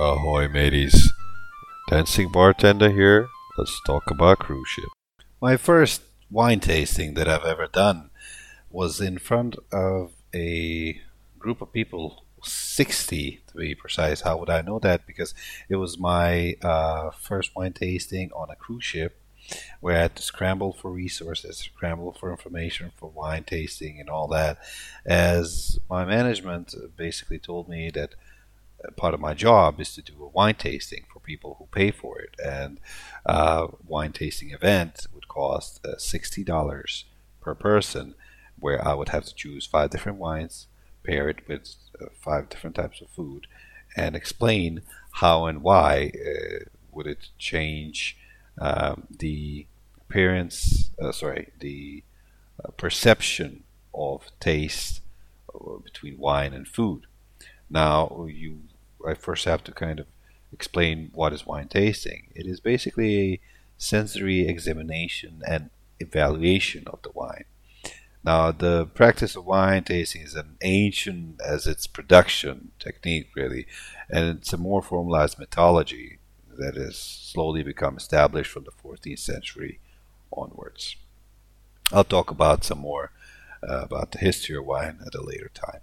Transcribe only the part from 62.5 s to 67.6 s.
basically a sensory examination and evaluation of the wine.